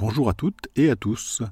[0.00, 1.42] Bonjour à toutes et à tous.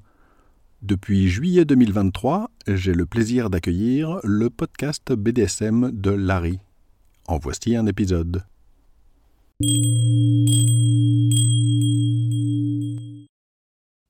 [0.80, 6.59] Depuis juillet 2023, j'ai le plaisir d'accueillir le podcast BDSM de Larry.
[7.27, 8.46] En voici un épisode.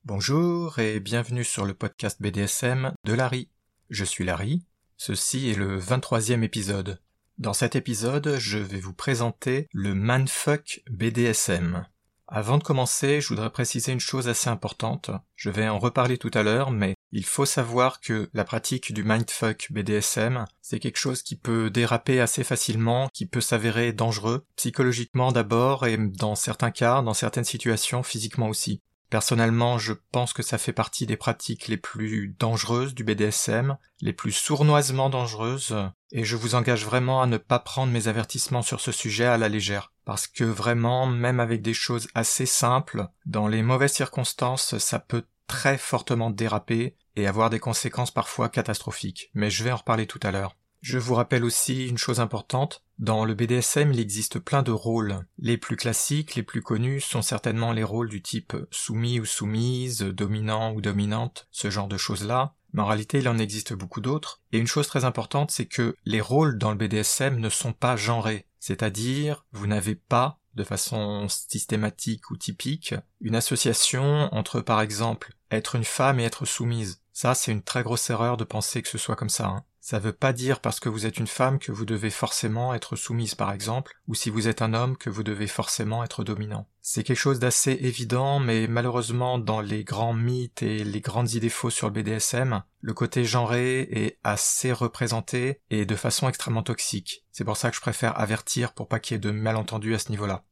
[0.05, 3.49] Bonjour et bienvenue sur le podcast BDSM de Larry.
[3.89, 4.63] Je suis Larry,
[4.95, 7.01] ceci est le 23e épisode.
[7.39, 11.85] Dans cet épisode, je vais vous présenter le Manfuck BDSM.
[12.31, 15.09] Avant de commencer, je voudrais préciser une chose assez importante.
[15.35, 19.03] Je vais en reparler tout à l'heure, mais il faut savoir que la pratique du
[19.03, 25.31] mindfuck BDSM, c'est quelque chose qui peut déraper assez facilement, qui peut s'avérer dangereux, psychologiquement
[25.31, 28.83] d'abord et dans certains cas, dans certaines situations, physiquement aussi.
[29.09, 34.13] Personnellement, je pense que ça fait partie des pratiques les plus dangereuses du BDSM, les
[34.13, 35.75] plus sournoisement dangereuses,
[36.11, 39.39] et je vous engage vraiment à ne pas prendre mes avertissements sur ce sujet à
[39.39, 39.91] la légère.
[40.09, 45.25] Parce que vraiment, même avec des choses assez simples, dans les mauvaises circonstances, ça peut
[45.45, 49.29] très fortement déraper et avoir des conséquences parfois catastrophiques.
[49.35, 50.55] Mais je vais en reparler tout à l'heure.
[50.81, 55.27] Je vous rappelle aussi une chose importante, dans le BDSM il existe plein de rôles.
[55.37, 59.99] Les plus classiques, les plus connus sont certainement les rôles du type soumis ou soumise,
[59.99, 64.41] dominant ou dominante, ce genre de choses-là, mais en réalité il en existe beaucoup d'autres,
[64.51, 67.95] et une chose très importante c'est que les rôles dans le BDSM ne sont pas
[67.95, 75.33] genrés, c'est-à-dire vous n'avez pas, de façon systématique ou typique, une association entre par exemple
[75.51, 77.01] être une femme et être soumise.
[77.13, 79.47] Ça c'est une très grosse erreur de penser que ce soit comme ça.
[79.47, 79.63] Hein.
[79.81, 82.95] Ça veut pas dire parce que vous êtes une femme que vous devez forcément être
[82.95, 86.67] soumise par exemple, ou si vous êtes un homme que vous devez forcément être dominant.
[86.81, 91.49] C'est quelque chose d'assez évident, mais malheureusement dans les grands mythes et les grandes idées
[91.49, 97.25] fausses sur le BDSM, le côté genré est assez représenté et de façon extrêmement toxique.
[97.31, 99.99] C'est pour ça que je préfère avertir pour pas qu'il y ait de malentendus à
[99.99, 100.43] ce niveau-là.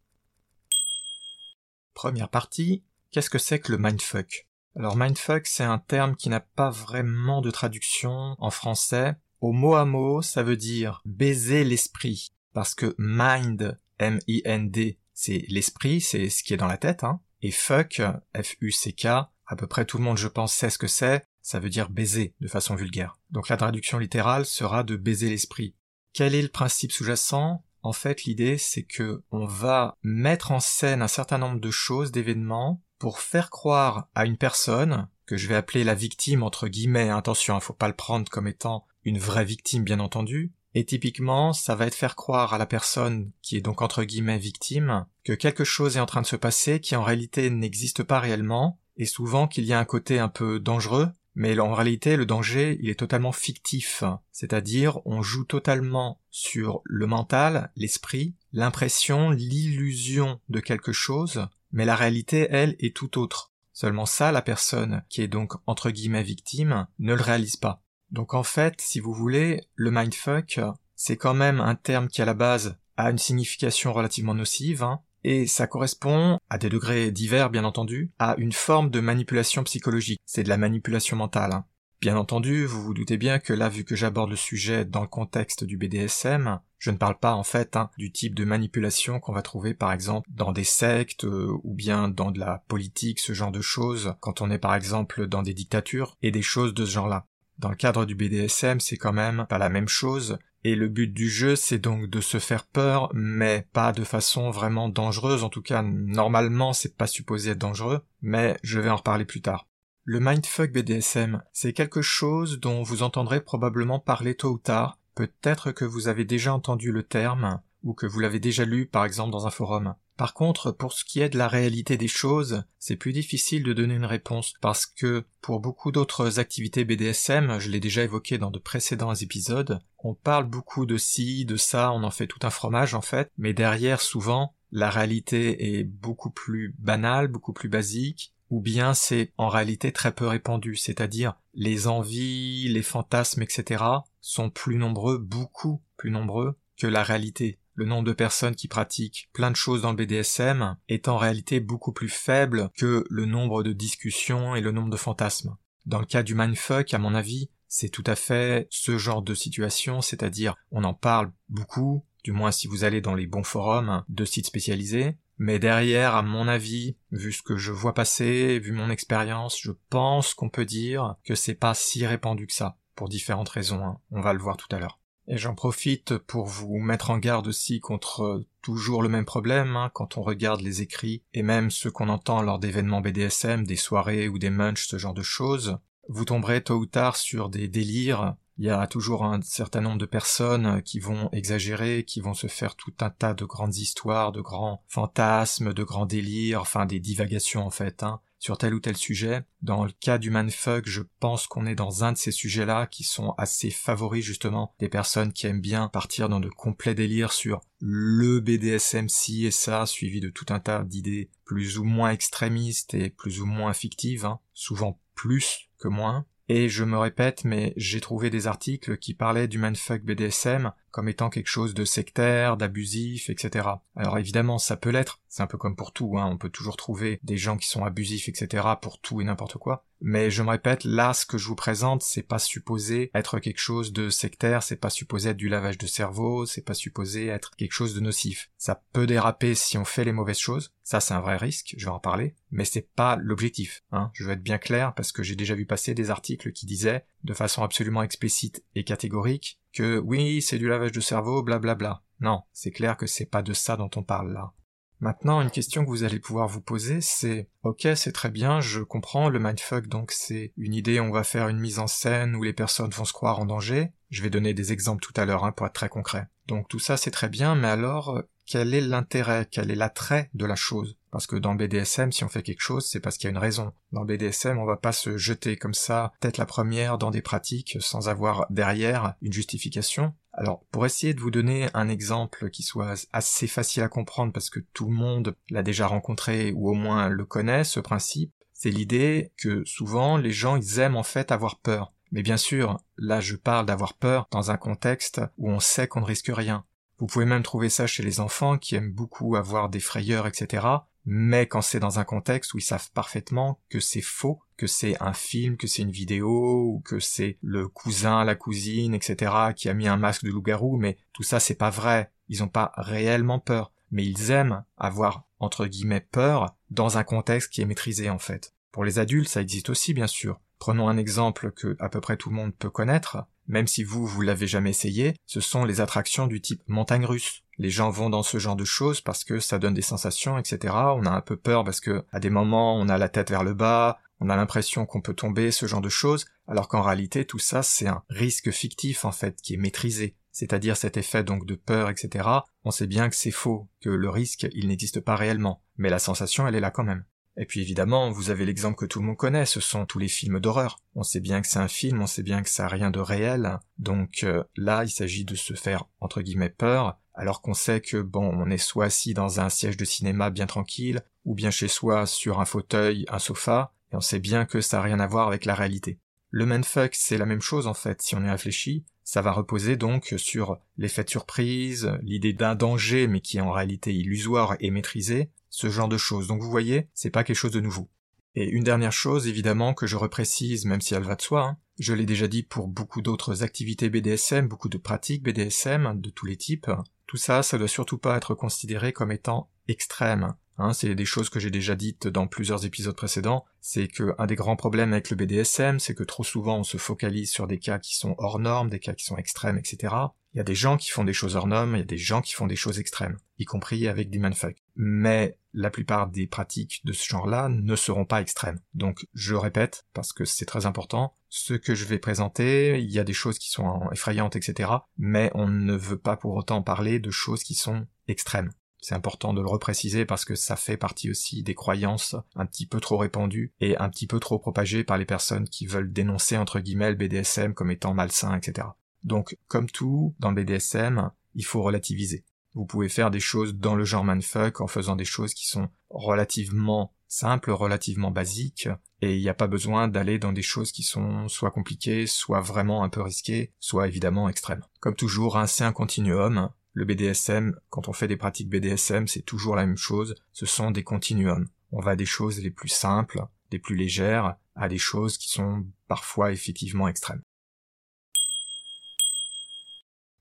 [1.93, 4.47] Première partie, qu'est-ce que c'est que le mindfuck?
[4.75, 9.15] Alors mindfuck, c'est un terme qui n'a pas vraiment de traduction en français.
[9.39, 12.29] Au mot à mot, ça veut dire baiser l'esprit.
[12.53, 17.21] Parce que mind, M-I-N-D, c'est l'esprit, c'est ce qui est dans la tête, hein.
[17.41, 18.01] Et fuck,
[18.35, 21.23] F-U-C-K, à peu près tout le monde, je pense, sait ce que c'est.
[21.41, 23.17] Ça veut dire baiser, de façon vulgaire.
[23.29, 25.75] Donc la traduction littérale sera de baiser l'esprit.
[26.13, 27.63] Quel est le principe sous-jacent?
[27.83, 32.11] En fait, l'idée, c'est que on va mettre en scène un certain nombre de choses,
[32.11, 37.09] d'événements, pour faire croire à une personne, que je vais appeler la victime entre guillemets,
[37.09, 40.83] attention, il hein, faut pas le prendre comme étant une vraie victime bien entendu, et
[40.83, 45.05] typiquement, ça va être faire croire à la personne qui est donc entre guillemets victime
[45.23, 48.79] que quelque chose est en train de se passer qui en réalité n'existe pas réellement,
[48.97, 52.77] et souvent qu'il y a un côté un peu dangereux, mais en réalité le danger
[52.81, 54.03] il est totalement fictif,
[54.33, 61.95] c'est-à-dire on joue totalement sur le mental, l'esprit, l'impression, l'illusion de quelque chose, mais la
[61.95, 63.53] réalité, elle, est tout autre.
[63.71, 67.83] Seulement ça, la personne, qui est donc entre guillemets victime, ne le réalise pas.
[68.11, 70.59] Donc en fait, si vous voulez, le mindfuck,
[70.95, 75.01] c'est quand même un terme qui à la base a une signification relativement nocive, hein,
[75.23, 80.21] et ça correspond, à des degrés divers bien entendu, à une forme de manipulation psychologique.
[80.25, 81.51] C'est de la manipulation mentale.
[81.51, 81.65] Hein.
[81.99, 85.07] Bien entendu, vous vous doutez bien que là, vu que j'aborde le sujet dans le
[85.07, 89.33] contexte du BDSM, je ne parle pas en fait hein, du type de manipulation qu'on
[89.33, 93.33] va trouver par exemple dans des sectes euh, ou bien dans de la politique, ce
[93.33, 96.85] genre de choses, quand on est par exemple dans des dictatures et des choses de
[96.85, 97.25] ce genre-là.
[97.59, 101.07] Dans le cadre du BDSM, c'est quand même pas la même chose, et le but
[101.07, 105.49] du jeu, c'est donc de se faire peur, mais pas de façon vraiment dangereuse, en
[105.49, 109.67] tout cas, normalement, c'est pas supposé être dangereux, mais je vais en reparler plus tard.
[110.03, 115.71] Le mindfuck BDSM, c'est quelque chose dont vous entendrez probablement parler tôt ou tard, peut-être
[115.71, 119.31] que vous avez déjà entendu le terme, ou que vous l'avez déjà lu par exemple
[119.31, 119.95] dans un forum.
[120.17, 123.73] Par contre, pour ce qui est de la réalité des choses, c'est plus difficile de
[123.73, 128.49] donner une réponse parce que pour beaucoup d'autres activités BDSM, je l'ai déjà évoqué dans
[128.49, 132.49] de précédents épisodes, on parle beaucoup de ci, de ça, on en fait tout un
[132.49, 138.33] fromage en fait, mais derrière souvent, la réalité est beaucoup plus banale, beaucoup plus basique,
[138.49, 143.83] ou bien c'est en réalité très peu répandu, c'est-à-dire les envies, les fantasmes, etc.
[144.21, 147.59] sont plus nombreux, beaucoup plus nombreux que la réalité.
[147.77, 151.59] Le nombre de personnes qui pratiquent plein de choses dans le BDSM est en réalité
[151.59, 155.55] beaucoup plus faible que le nombre de discussions et le nombre de fantasmes.
[155.85, 159.35] Dans le cas du mindfuck, à mon avis, c'est tout à fait ce genre de
[159.35, 164.03] situation, c'est-à-dire on en parle beaucoup, du moins si vous allez dans les bons forums
[164.09, 168.71] de sites spécialisés, mais derrière, à mon avis, vu ce que je vois passer, vu
[168.71, 173.07] mon expérience, je pense qu'on peut dire que c'est pas si répandu que ça, pour
[173.07, 173.99] différentes raisons, hein.
[174.09, 174.96] on va le voir tout à l'heure.
[175.27, 179.91] Et j'en profite pour vous mettre en garde aussi contre toujours le même problème hein,
[179.93, 184.29] quand on regarde les écrits et même ceux qu'on entend lors d'événements BDSM, des soirées
[184.29, 185.77] ou des munchs, ce genre de choses.
[186.07, 189.99] Vous tomberez tôt ou tard sur des délires il y a toujours un certain nombre
[189.99, 194.31] de personnes qui vont exagérer, qui vont se faire tout un tas de grandes histoires,
[194.31, 198.79] de grands fantasmes, de grands délires, enfin des divagations en fait, hein, sur tel ou
[198.79, 199.43] tel sujet.
[199.61, 203.03] Dans le cas du manfuck, je pense qu'on est dans un de ces sujets-là qui
[203.03, 207.61] sont assez favoris justement des personnes qui aiment bien partir dans de complets délires sur
[207.79, 212.93] le BDSM ci et ça, suivi de tout un tas d'idées plus ou moins extrémistes
[212.93, 216.25] et plus ou moins fictives, hein, souvent plus que moins.
[216.49, 221.09] Et je me répète, mais j'ai trouvé des articles qui parlaient du manfuck BDSM comme
[221.09, 223.67] étant quelque chose de sectaire, d'abusif, etc.
[223.95, 226.27] Alors évidemment, ça peut l'être, c'est un peu comme pour tout, hein.
[226.31, 228.65] on peut toujours trouver des gens qui sont abusifs, etc.
[228.81, 229.85] pour tout et n'importe quoi.
[229.99, 233.59] Mais je me répète, là, ce que je vous présente, c'est pas supposé être quelque
[233.59, 237.55] chose de sectaire, c'est pas supposé être du lavage de cerveau, c'est pas supposé être
[237.55, 238.51] quelque chose de nocif.
[238.57, 241.85] Ça peut déraper si on fait les mauvaises choses, ça c'est un vrai risque, je
[241.85, 244.11] vais en parler, mais c'est pas l'objectif, hein.
[244.13, 247.05] Je veux être bien clair parce que j'ai déjà vu passer des articles qui disaient,
[247.23, 251.75] de façon absolument explicite et catégorique, que oui, c'est du lavage de cerveau, blablabla.
[251.75, 252.03] Bla bla.
[252.19, 254.53] Non, c'est clair que c'est pas de ça dont on parle là.
[254.99, 258.81] Maintenant, une question que vous allez pouvoir vous poser, c'est OK, c'est très bien, je
[258.81, 262.41] comprends, le mindfuck, donc c'est une idée, on va faire une mise en scène où
[262.41, 263.91] les personnes vont se croire en danger.
[264.09, 266.27] Je vais donner des exemples tout à l'heure hein, pour être très concret.
[266.47, 270.45] Donc tout ça c'est très bien, mais alors quel est l'intérêt, quel est l'attrait de
[270.45, 270.96] la chose?
[271.17, 273.31] Parce que dans le BDSM, si on fait quelque chose, c'est parce qu'il y a
[273.31, 273.73] une raison.
[273.91, 277.23] Dans le BDSM, on va pas se jeter comme ça, tête la première, dans des
[277.23, 280.13] pratiques sans avoir derrière une justification.
[280.31, 284.51] Alors, pour essayer de vous donner un exemple qui soit assez facile à comprendre parce
[284.51, 288.69] que tout le monde l'a déjà rencontré ou au moins le connaît, ce principe, c'est
[288.69, 291.93] l'idée que souvent les gens ils aiment en fait avoir peur.
[292.11, 296.01] Mais bien sûr, là je parle d'avoir peur dans un contexte où on sait qu'on
[296.01, 296.63] ne risque rien.
[296.99, 300.67] Vous pouvez même trouver ça chez les enfants qui aiment beaucoup avoir des frayeurs, etc
[301.09, 305.01] mais quand c'est dans un contexte où ils savent parfaitement que c'est faux, que c'est
[305.01, 309.69] un film, que c'est une vidéo, ou que c'est le cousin, la cousine, etc., qui
[309.69, 312.11] a mis un masque de loup-garou, mais tout ça c'est pas vrai.
[312.27, 313.71] Ils ont pas réellement peur.
[313.89, 318.53] Mais ils aiment avoir, entre guillemets, peur dans un contexte qui est maîtrisé, en fait.
[318.73, 320.41] Pour les adultes, ça existe aussi, bien sûr.
[320.59, 324.05] Prenons un exemple que à peu près tout le monde peut connaître, même si vous,
[324.05, 327.43] vous l'avez jamais essayé, ce sont les attractions du type montagne russe.
[327.59, 330.73] Les gens vont dans ce genre de choses parce que ça donne des sensations, etc.
[330.75, 333.43] On a un peu peur parce que à des moments on a la tête vers
[333.43, 337.25] le bas, on a l'impression qu'on peut tomber, ce genre de choses, alors qu'en réalité
[337.25, 340.15] tout ça c'est un risque fictif en fait qui est maîtrisé.
[340.31, 342.29] C'est-à-dire cet effet donc de peur, etc.
[342.63, 345.99] On sait bien que c'est faux, que le risque il n'existe pas réellement, mais la
[345.99, 347.05] sensation elle est là quand même.
[347.39, 350.07] Et puis évidemment, vous avez l'exemple que tout le monde connaît, ce sont tous les
[350.07, 350.79] films d'horreur.
[350.95, 352.99] On sait bien que c'est un film, on sait bien que ça n'a rien de
[352.99, 357.79] réel, donc euh, là il s'agit de se faire entre guillemets peur, alors qu'on sait
[357.79, 361.51] que bon, on est soit assis dans un siège de cinéma bien tranquille, ou bien
[361.51, 364.99] chez soi sur un fauteuil, un sofa, et on sait bien que ça n'a rien
[364.99, 365.99] à voir avec la réalité.
[366.31, 369.77] Le manfuck, c'est la même chose en fait, si on y réfléchit, ça va reposer
[369.77, 374.71] donc sur l'effet de surprise, l'idée d'un danger mais qui est en réalité illusoire et
[374.71, 376.27] maîtrisé, ce genre de choses.
[376.27, 377.89] Donc vous voyez, c'est pas quelque chose de nouveau.
[378.35, 381.57] Et une dernière chose, évidemment, que je reprécise, même si elle va de soi, hein,
[381.79, 386.27] je l'ai déjà dit pour beaucoup d'autres activités BDSM, beaucoup de pratiques BDSM de tous
[386.27, 386.69] les types,
[387.07, 390.35] tout ça, ça doit surtout pas être considéré comme étant extrême.
[390.59, 394.27] Hein, c'est des choses que j'ai déjà dites dans plusieurs épisodes précédents, c'est que un
[394.27, 397.57] des grands problèmes avec le BDSM, c'est que trop souvent on se focalise sur des
[397.57, 399.93] cas qui sont hors normes, des cas qui sont extrêmes, etc.
[400.37, 401.97] Il y a des gens qui font des choses hors normes, il y a des
[401.97, 404.55] gens qui font des choses extrêmes, y compris avec des manfuck.
[404.75, 408.59] Mais la plupart des pratiques de ce genre-là ne seront pas extrêmes.
[408.75, 412.99] Donc je répète, parce que c'est très important, ce que je vais présenter, il y
[412.99, 414.69] a des choses qui sont effrayantes, etc.
[414.99, 418.51] Mais on ne veut pas pour autant parler de choses qui sont extrêmes.
[418.79, 422.67] C'est important de le repréciser parce que ça fait partie aussi des croyances un petit
[422.67, 426.37] peu trop répandues et un petit peu trop propagées par les personnes qui veulent dénoncer
[426.37, 428.67] entre guillemets le BDSM comme étant malsain, etc.
[429.03, 432.25] Donc, comme tout dans le BDSM, il faut relativiser.
[432.53, 435.69] Vous pouvez faire des choses dans le genre manfuck en faisant des choses qui sont
[435.89, 438.67] relativement simples, relativement basiques,
[439.01, 442.41] et il n'y a pas besoin d'aller dans des choses qui sont soit compliquées, soit
[442.41, 444.63] vraiment un peu risquées, soit évidemment extrêmes.
[444.79, 449.23] Comme toujours, hein, c'est un continuum, le BDSM, quand on fait des pratiques BDSM, c'est
[449.23, 451.47] toujours la même chose, ce sont des continuums.
[451.71, 455.65] On va des choses les plus simples, des plus légères, à des choses qui sont
[455.87, 457.21] parfois effectivement extrêmes.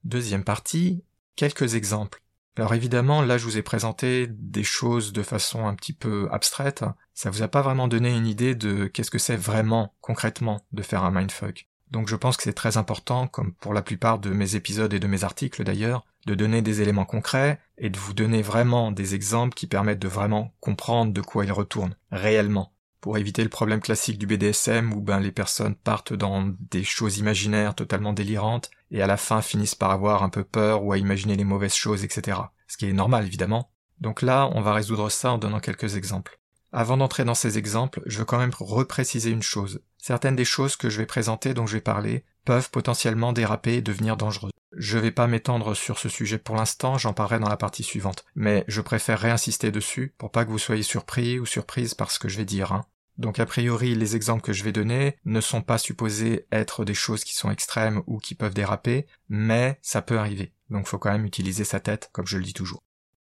[0.07, 1.03] Deuxième partie,
[1.35, 2.23] quelques exemples.
[2.57, 6.85] Alors évidemment, là je vous ai présenté des choses de façon un petit peu abstraite,
[7.13, 10.83] ça vous a pas vraiment donné une idée de qu'est-ce que c'est vraiment, concrètement, de
[10.83, 11.67] faire un mindfuck.
[11.91, 15.01] Donc je pense que c'est très important, comme pour la plupart de mes épisodes et
[15.01, 19.17] de mes articles d'ailleurs, de donner des éléments concrets et de vous donner vraiment des
[19.17, 22.73] exemples qui permettent de vraiment comprendre de quoi il retourne, réellement.
[23.01, 27.19] Pour éviter le problème classique du BDSM où ben les personnes partent dans des choses
[27.19, 30.99] imaginaires totalement délirantes et à la fin finissent par avoir un peu peur ou à
[30.99, 32.39] imaginer les mauvaises choses, etc.
[32.67, 33.71] Ce qui est normal évidemment.
[34.01, 36.39] Donc là, on va résoudre ça en donnant quelques exemples.
[36.73, 39.81] Avant d'entrer dans ces exemples, je veux quand même repréciser une chose.
[39.99, 43.83] Certaines des choses que je vais présenter, dont je vais parler, peuvent potentiellement déraper et
[43.83, 44.53] devenir dangereuses.
[44.77, 48.25] Je vais pas m'étendre sur ce sujet pour l'instant, j'en parlerai dans la partie suivante,
[48.35, 52.19] mais je préfère réinsister dessus pour pas que vous soyez surpris ou surprise par ce
[52.19, 52.73] que je vais dire.
[52.73, 52.85] Hein.
[53.19, 56.95] Donc a priori, les exemples que je vais donner ne sont pas supposés être des
[56.95, 60.53] choses qui sont extrêmes ou qui peuvent déraper, mais ça peut arriver.
[60.71, 62.83] Donc faut quand même utiliser sa tête, comme je le dis toujours.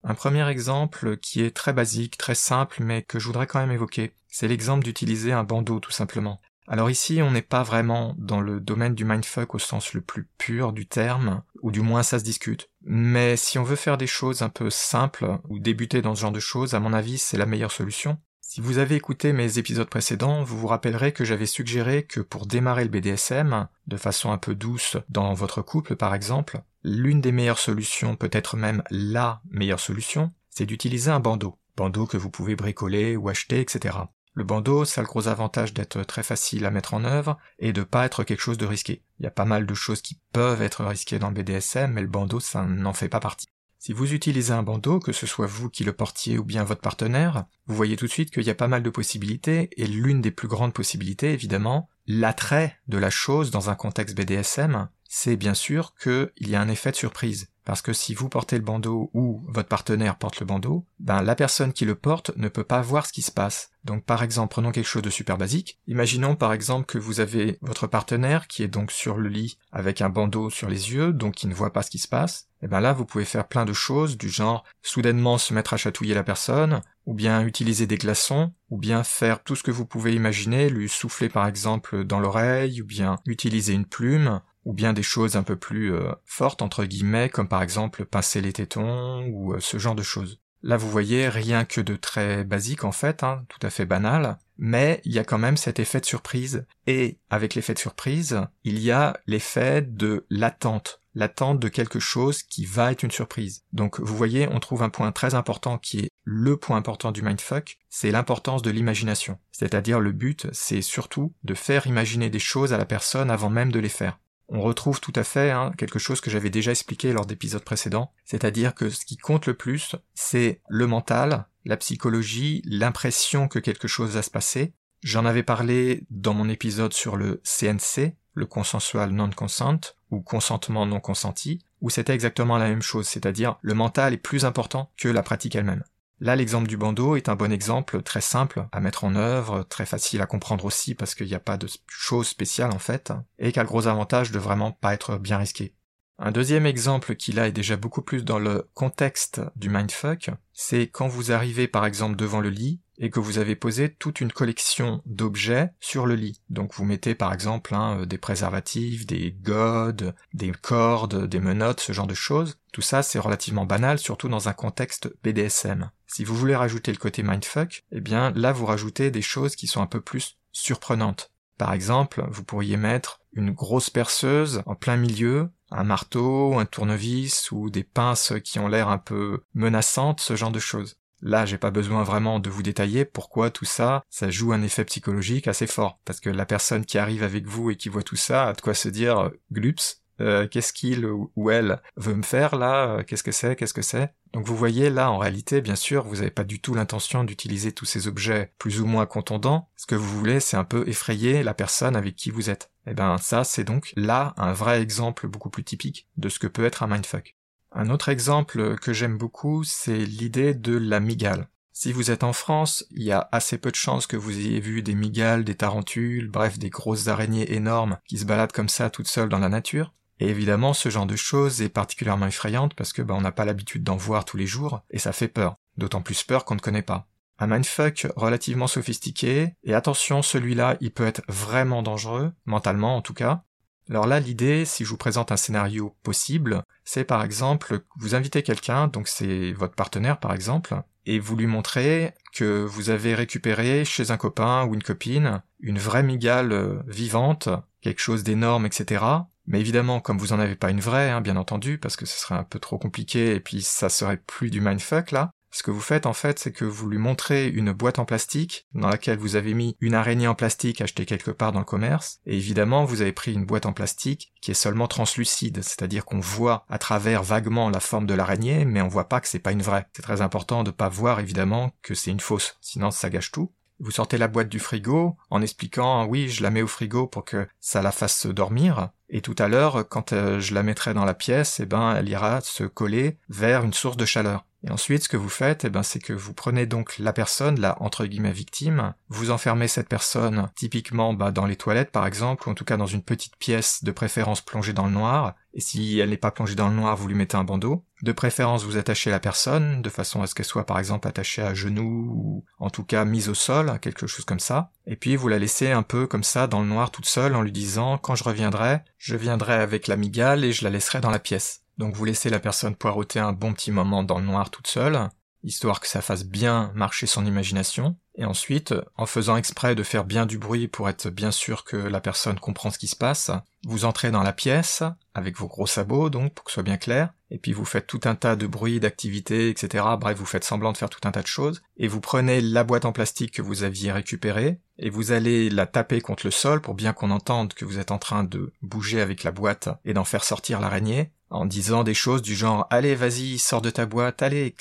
[0.05, 3.73] Un premier exemple qui est très basique, très simple, mais que je voudrais quand même
[3.73, 6.41] évoquer, c'est l'exemple d'utiliser un bandeau tout simplement.
[6.71, 10.29] Alors ici, on n'est pas vraiment dans le domaine du mindfuck au sens le plus
[10.37, 12.69] pur du terme, ou du moins ça se discute.
[12.83, 16.33] Mais si on veut faire des choses un peu simples, ou débuter dans ce genre
[16.33, 18.19] de choses, à mon avis, c'est la meilleure solution.
[18.51, 22.47] Si vous avez écouté mes épisodes précédents, vous vous rappellerez que j'avais suggéré que pour
[22.47, 27.31] démarrer le BDSM, de façon un peu douce dans votre couple par exemple, l'une des
[27.31, 31.59] meilleures solutions, peut-être même la meilleure solution, c'est d'utiliser un bandeau.
[31.77, 33.99] Bandeau que vous pouvez bricoler ou acheter, etc.
[34.33, 37.75] Le bandeau, ça a le gros avantage d'être très facile à mettre en œuvre et
[37.75, 39.03] de pas être quelque chose de risqué.
[39.21, 42.01] Il y a pas mal de choses qui peuvent être risquées dans le BDSM, mais
[42.01, 43.49] le bandeau, ça n'en fait pas partie.
[43.81, 46.81] Si vous utilisez un bandeau, que ce soit vous qui le portiez ou bien votre
[46.81, 50.21] partenaire, vous voyez tout de suite qu'il y a pas mal de possibilités, et l'une
[50.21, 55.55] des plus grandes possibilités, évidemment, l'attrait de la chose dans un contexte BDSM, c'est bien
[55.55, 57.51] sûr qu'il y a un effet de surprise.
[57.69, 61.35] Parce que si vous portez le bandeau ou votre partenaire porte le bandeau, ben la
[61.35, 63.73] personne qui le porte ne peut pas voir ce qui se passe.
[63.85, 65.79] Donc par exemple, prenons quelque chose de super basique.
[65.87, 70.01] Imaginons par exemple que vous avez votre partenaire qui est donc sur le lit avec
[70.01, 72.49] un bandeau sur les yeux, donc qui ne voit pas ce qui se passe.
[72.63, 75.77] Et ben là, vous pouvez faire plein de choses du genre soudainement se mettre à
[75.77, 79.87] chatouiller la personne, ou bien utiliser des glaçons, ou bien faire tout ce que vous
[79.87, 84.93] pouvez imaginer, lui souffler par exemple dans l'oreille, ou bien utiliser une plume, ou bien
[84.93, 89.27] des choses un peu plus euh, fortes entre guillemets, comme par exemple pincer les tétons
[89.27, 90.41] ou euh, ce genre de choses.
[90.63, 94.39] Là, vous voyez rien que de très basique en fait, hein, tout à fait banal,
[94.57, 96.67] mais il y a quand même cet effet de surprise.
[96.87, 102.43] Et avec l'effet de surprise, il y a l'effet de l'attente, l'attente de quelque chose
[102.43, 103.65] qui va être une surprise.
[103.73, 107.23] Donc vous voyez, on trouve un point très important qui est le point important du
[107.23, 109.39] mindfuck, c'est l'importance de l'imagination.
[109.53, 113.71] C'est-à-dire le but, c'est surtout de faire imaginer des choses à la personne avant même
[113.71, 117.13] de les faire on retrouve tout à fait hein, quelque chose que j'avais déjà expliqué
[117.13, 122.63] lors d'épisodes précédents, c'est-à-dire que ce qui compte le plus, c'est le mental, la psychologie,
[122.65, 124.73] l'impression que quelque chose va se passer.
[125.03, 131.01] J'en avais parlé dans mon épisode sur le CNC, le consensual non-consent, ou consentement non
[131.01, 135.23] consenti, où c'était exactement la même chose, c'est-à-dire le mental est plus important que la
[135.23, 135.85] pratique elle-même.
[136.21, 139.87] Là, l'exemple du bandeau est un bon exemple, très simple à mettre en œuvre, très
[139.87, 143.53] facile à comprendre aussi parce qu'il n'y a pas de choses spéciales en fait, et
[143.53, 145.75] qui a le gros avantage de vraiment pas être bien risqué.
[146.21, 150.89] Un deuxième exemple qui là est déjà beaucoup plus dans le contexte du mindfuck, c'est
[150.89, 154.33] quand vous arrivez par exemple devant le lit et que vous avez posé toute une
[154.33, 156.41] collection d'objets sur le lit.
[156.51, 161.93] Donc vous mettez par exemple hein, des préservatifs, des godes, des cordes, des menottes, ce
[161.93, 162.59] genre de choses.
[162.73, 165.93] Tout ça c'est relativement banal, surtout dans un contexte BDSM.
[166.09, 169.67] Si vous voulez rajouter le côté mindfuck, eh bien là vous rajoutez des choses qui
[169.67, 171.31] sont un peu plus surprenantes.
[171.59, 177.53] Par exemple, vous pourriez mettre une grosse perceuse en plein milieu, un marteau, un tournevis
[177.53, 180.97] ou des pinces qui ont l'air un peu menaçantes, ce genre de choses.
[181.21, 184.85] Là, j'ai pas besoin vraiment de vous détailler pourquoi tout ça, ça joue un effet
[184.85, 185.99] psychologique assez fort.
[186.05, 188.61] Parce que la personne qui arrive avec vous et qui voit tout ça a de
[188.61, 193.23] quoi se dire, glups, euh, qu'est-ce qu'il ou elle veut me faire là, euh, qu'est-ce
[193.23, 194.15] que c'est, qu'est-ce que c'est?
[194.33, 197.73] Donc vous voyez là, en réalité, bien sûr, vous n'avez pas du tout l'intention d'utiliser
[197.73, 199.69] tous ces objets plus ou moins contondants.
[199.77, 202.71] Ce que vous voulez, c'est un peu effrayer la personne avec qui vous êtes.
[202.87, 206.39] Et eh ben ça, c'est donc là un vrai exemple beaucoup plus typique de ce
[206.39, 207.37] que peut être un mindfuck.
[207.73, 211.49] Un autre exemple que j'aime beaucoup, c'est l'idée de la migale.
[211.73, 214.59] Si vous êtes en France, il y a assez peu de chances que vous ayez
[214.59, 218.91] vu des migales, des tarentules, bref des grosses araignées énormes qui se baladent comme ça
[218.91, 219.93] toutes seules dans la nature.
[220.21, 223.45] Et évidemment, ce genre de choses est particulièrement effrayante parce que bah, on n'a pas
[223.45, 225.57] l'habitude d'en voir tous les jours, et ça fait peur.
[225.77, 227.07] D'autant plus peur qu'on ne connaît pas.
[227.39, 233.15] Un mindfuck relativement sophistiqué, et attention, celui-là, il peut être vraiment dangereux, mentalement en tout
[233.15, 233.45] cas.
[233.89, 238.43] Alors là, l'idée, si je vous présente un scénario possible, c'est par exemple, vous invitez
[238.43, 243.85] quelqu'un, donc c'est votre partenaire par exemple, et vous lui montrez que vous avez récupéré
[243.85, 247.49] chez un copain ou une copine une vraie migale euh, vivante
[247.81, 249.05] quelque chose d'énorme, etc.
[249.49, 252.19] Mais évidemment, comme vous en avez pas une vraie, hein, bien entendu, parce que ce
[252.19, 255.71] serait un peu trop compliqué et puis ça serait plus du mindfuck là, ce que
[255.71, 259.19] vous faites en fait, c'est que vous lui montrez une boîte en plastique dans laquelle
[259.19, 262.85] vous avez mis une araignée en plastique achetée quelque part dans le commerce, et évidemment
[262.85, 266.79] vous avez pris une boîte en plastique qui est seulement translucide, c'est-à-dire qu'on voit à
[266.79, 269.87] travers vaguement la forme de l'araignée, mais on voit pas que c'est pas une vraie.
[269.97, 273.51] C'est très important de pas voir évidemment que c'est une fausse, sinon ça gâche tout.
[273.81, 277.25] Vous sortez la boîte du frigo en expliquant oui je la mets au frigo pour
[277.25, 281.05] que ça la fasse dormir et tout à l'heure quand euh, je la mettrai dans
[281.05, 284.45] la pièce eh ben elle ira se coller vers une source de chaleur.
[284.65, 287.61] Et ensuite, ce que vous faites, eh ben, c'est que vous prenez donc la personne,
[287.61, 292.49] la entre guillemets victime, vous enfermez cette personne typiquement bah, dans les toilettes par exemple,
[292.49, 295.61] ou en tout cas dans une petite pièce de préférence plongée dans le noir, et
[295.61, 297.85] si elle n'est pas plongée dans le noir, vous lui mettez un bandeau.
[298.03, 301.43] De préférence, vous attachez la personne, de façon à ce qu'elle soit par exemple attachée
[301.43, 304.73] à genoux, ou en tout cas mise au sol, quelque chose comme ça.
[304.87, 307.43] Et puis vous la laissez un peu comme ça dans le noir toute seule en
[307.43, 311.11] lui disant quand je reviendrai, je viendrai avec la migale et je la laisserai dans
[311.11, 311.63] la pièce.
[311.79, 315.09] Donc vous laissez la personne poireauter un bon petit moment dans le noir toute seule,
[315.45, 320.05] histoire que ça fasse bien marcher son imagination, et ensuite, en faisant exprès de faire
[320.05, 323.31] bien du bruit pour être bien sûr que la personne comprend ce qui se passe,
[323.65, 324.83] vous entrez dans la pièce,
[325.15, 327.87] avec vos gros sabots donc, pour que ce soit bien clair, et puis vous faites
[327.87, 329.85] tout un tas de bruits, d'activités, etc.
[330.01, 332.65] Bref, vous faites semblant de faire tout un tas de choses, et vous prenez la
[332.65, 336.61] boîte en plastique que vous aviez récupérée, et vous allez la taper contre le sol
[336.61, 339.95] pour bien qu'on entende que vous êtes en train de bouger avec la boîte et
[339.95, 343.87] d'en faire sortir l'araignée, en disant des choses du genre allez vas-y sors de ta
[343.87, 344.55] boîte allez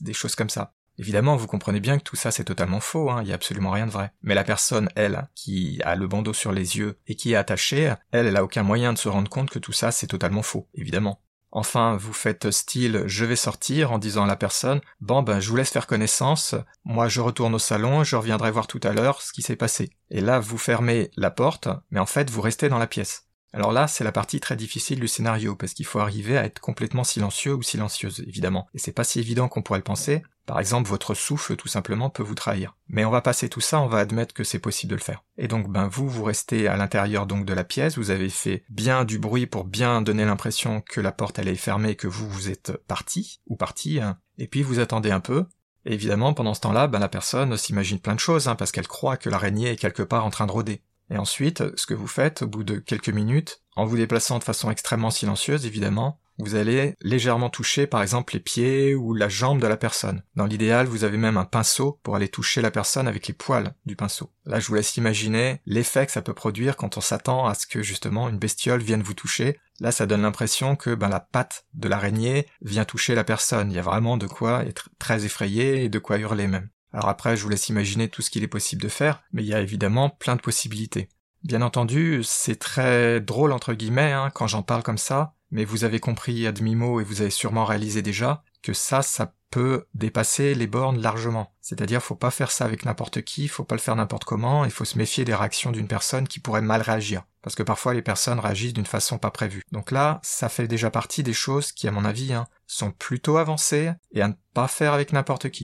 [0.00, 3.22] des choses comme ça Évidemment, vous comprenez bien que tout ça c'est totalement faux, hein,
[3.22, 4.12] il y a absolument rien de vrai.
[4.22, 7.94] Mais la personne, elle, qui a le bandeau sur les yeux et qui est attachée,
[8.10, 10.68] elle, elle a aucun moyen de se rendre compte que tout ça c'est totalement faux,
[10.74, 11.20] évidemment.
[11.50, 15.48] Enfin, vous faites style je vais sortir en disant à la personne bon ben je
[15.48, 19.22] vous laisse faire connaissance, moi je retourne au salon, je reviendrai voir tout à l'heure
[19.22, 19.90] ce qui s'est passé.
[20.10, 23.27] Et là vous fermez la porte, mais en fait vous restez dans la pièce.
[23.52, 26.60] Alors là, c'est la partie très difficile du scénario, parce qu'il faut arriver à être
[26.60, 28.68] complètement silencieux ou silencieuse, évidemment.
[28.74, 30.22] Et c'est pas si évident qu'on pourrait le penser.
[30.44, 32.74] Par exemple, votre souffle, tout simplement, peut vous trahir.
[32.88, 35.24] Mais on va passer tout ça, on va admettre que c'est possible de le faire.
[35.36, 38.64] Et donc, ben, vous, vous restez à l'intérieur donc de la pièce, vous avez fait
[38.70, 42.28] bien du bruit pour bien donner l'impression que la porte elle est fermée que vous,
[42.28, 44.18] vous êtes parti, ou parti, hein.
[44.38, 45.46] Et puis vous attendez un peu,
[45.84, 48.88] et évidemment, pendant ce temps-là, ben, la personne s'imagine plein de choses, hein, parce qu'elle
[48.88, 50.82] croit que l'araignée est quelque part en train de rôder.
[51.10, 54.44] Et ensuite, ce que vous faites, au bout de quelques minutes, en vous déplaçant de
[54.44, 59.60] façon extrêmement silencieuse évidemment, vous allez légèrement toucher par exemple les pieds ou la jambe
[59.60, 60.22] de la personne.
[60.36, 63.74] Dans l'idéal, vous avez même un pinceau pour aller toucher la personne avec les poils
[63.86, 64.30] du pinceau.
[64.46, 67.66] Là, je vous laisse imaginer l'effet que ça peut produire quand on s'attend à ce
[67.66, 69.58] que justement une bestiole vienne vous toucher.
[69.80, 73.70] Là, ça donne l'impression que ben, la patte de l'araignée vient toucher la personne.
[73.70, 76.68] Il y a vraiment de quoi être très effrayé et de quoi hurler même.
[76.92, 79.48] Alors après, je vous laisse imaginer tout ce qu'il est possible de faire, mais il
[79.48, 81.08] y a évidemment plein de possibilités.
[81.44, 85.84] Bien entendu, c'est très drôle entre guillemets hein, quand j'en parle comme ça, mais vous
[85.84, 90.54] avez compris à demi-mot et vous avez sûrement réalisé déjà que ça, ça peut dépasser
[90.54, 91.54] les bornes largement.
[91.60, 94.70] C'est-à-dire, faut pas faire ça avec n'importe qui, faut pas le faire n'importe comment, il
[94.70, 97.22] faut se méfier des réactions d'une personne qui pourrait mal réagir.
[97.42, 99.62] Parce que parfois les personnes réagissent d'une façon pas prévue.
[99.72, 103.38] Donc là, ça fait déjà partie des choses qui, à mon avis, hein, sont plutôt
[103.38, 105.62] avancées et à ne pas faire avec n'importe qui.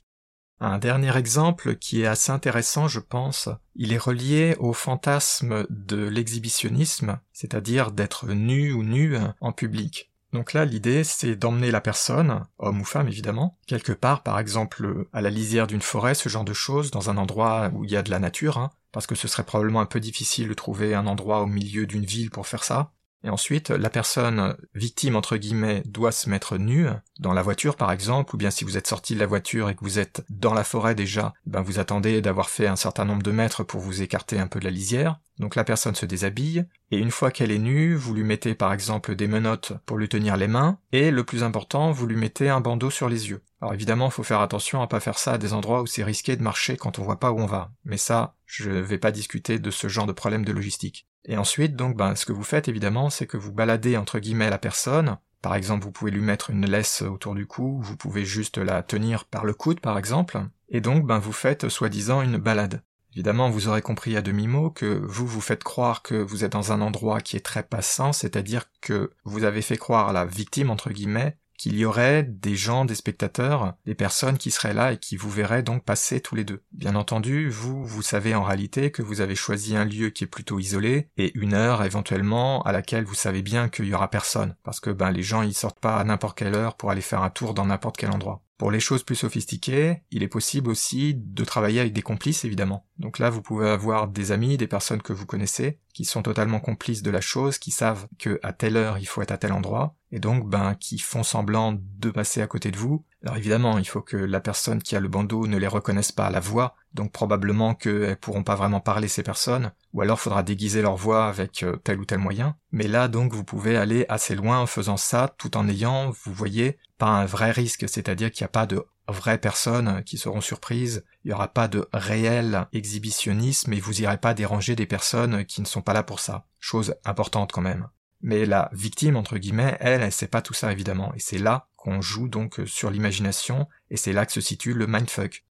[0.61, 6.07] Un dernier exemple qui est assez intéressant, je pense, il est relié au fantasme de
[6.07, 10.11] l'exhibitionnisme, c'est-à-dire d'être nu ou nu en public.
[10.31, 15.07] Donc là, l'idée, c'est d'emmener la personne, homme ou femme évidemment, quelque part, par exemple,
[15.13, 17.97] à la lisière d'une forêt, ce genre de choses, dans un endroit où il y
[17.97, 20.93] a de la nature, hein, parce que ce serait probablement un peu difficile de trouver
[20.93, 22.91] un endroit au milieu d'une ville pour faire ça.
[23.23, 26.87] Et ensuite, la personne victime, entre guillemets, doit se mettre nue,
[27.19, 29.75] dans la voiture par exemple, ou bien si vous êtes sorti de la voiture et
[29.75, 33.23] que vous êtes dans la forêt déjà, ben vous attendez d'avoir fait un certain nombre
[33.23, 35.19] de mètres pour vous écarter un peu de la lisière.
[35.39, 38.71] Donc la personne se déshabille, et une fois qu'elle est nue, vous lui mettez par
[38.71, 42.49] exemple des menottes pour lui tenir les mains, et le plus important, vous lui mettez
[42.49, 43.41] un bandeau sur les yeux.
[43.59, 46.35] Alors évidemment, faut faire attention à pas faire ça à des endroits où c'est risqué
[46.35, 47.71] de marcher quand on voit pas où on va.
[47.83, 51.07] Mais ça, je vais pas discuter de ce genre de problème de logistique.
[51.25, 54.49] Et ensuite, donc, ben, ce que vous faites évidemment, c'est que vous baladez entre guillemets
[54.49, 55.17] la personne.
[55.41, 58.83] Par exemple, vous pouvez lui mettre une laisse autour du cou, vous pouvez juste la
[58.83, 60.39] tenir par le coude, par exemple.
[60.69, 62.81] Et donc, ben, vous faites soi-disant une balade.
[63.13, 66.73] Évidemment, vous aurez compris à demi-mot que vous vous faites croire que vous êtes dans
[66.73, 70.69] un endroit qui est très passant, c'est-à-dire que vous avez fait croire à la victime,
[70.69, 74.97] entre guillemets, qu'il y aurait des gens, des spectateurs, des personnes qui seraient là et
[74.97, 76.63] qui vous verraient donc passer tous les deux.
[76.71, 80.27] Bien entendu, vous, vous savez en réalité que vous avez choisi un lieu qui est
[80.27, 84.55] plutôt isolé et une heure éventuellement à laquelle vous savez bien qu'il y aura personne
[84.63, 87.21] parce que ben les gens ils sortent pas à n'importe quelle heure pour aller faire
[87.21, 88.41] un tour dans n'importe quel endroit.
[88.57, 92.85] Pour les choses plus sophistiquées, il est possible aussi de travailler avec des complices évidemment.
[92.99, 96.61] Donc là, vous pouvez avoir des amis, des personnes que vous connaissez, qui sont totalement
[96.61, 99.51] complices de la chose, qui savent que à telle heure il faut être à tel
[99.51, 103.03] endroit, et donc ben qui font semblant de passer à côté de vous.
[103.25, 106.27] Alors évidemment, il faut que la personne qui a le bandeau ne les reconnaisse pas
[106.27, 110.43] à la voix, donc probablement qu'elles pourront pas vraiment parler ces personnes, ou alors faudra
[110.43, 112.55] déguiser leur voix avec euh, tel ou tel moyen.
[112.71, 116.33] Mais là donc vous pouvez aller assez loin en faisant ça, tout en ayant, vous
[116.33, 120.41] voyez, pas un vrai risque, c'est-à-dire qu'il n'y a pas de vraies personnes qui seront
[120.41, 125.45] surprises, il n'y aura pas de réel exhibitionnisme et vous irez pas déranger des personnes
[125.45, 126.45] qui ne sont pas là pour ça.
[126.59, 127.87] Chose importante quand même.
[128.25, 131.67] Mais la victime, entre guillemets, elle, elle sait pas tout ça évidemment, et c'est là
[131.75, 135.45] qu'on joue donc sur l'imagination, et c'est là que se situe le mindfuck.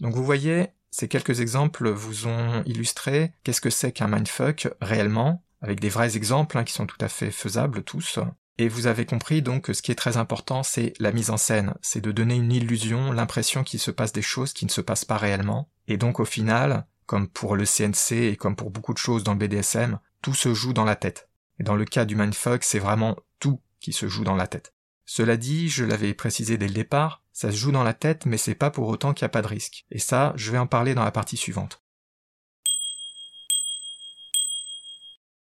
[0.00, 5.44] Donc vous voyez, ces quelques exemples vous ont illustré qu'est-ce que c'est qu'un mindfuck réellement,
[5.60, 8.18] avec des vrais exemples hein, qui sont tout à fait faisables tous,
[8.56, 11.36] et vous avez compris donc que ce qui est très important, c'est la mise en
[11.36, 14.80] scène, c'est de donner une illusion, l'impression qu'il se passe des choses qui ne se
[14.80, 15.68] passent pas réellement.
[15.86, 19.34] Et donc au final, comme pour le CNC et comme pour beaucoup de choses dans
[19.34, 21.28] le BDSM, tout se joue dans la tête.
[21.58, 24.74] Et dans le cas du mindfuck, c'est vraiment tout qui se joue dans la tête.
[25.04, 28.38] Cela dit, je l'avais précisé dès le départ, ça se joue dans la tête, mais
[28.38, 29.84] c'est pas pour autant qu'il n'y a pas de risque.
[29.90, 31.80] Et ça, je vais en parler dans la partie suivante.